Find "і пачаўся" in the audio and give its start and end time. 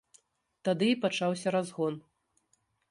0.93-1.47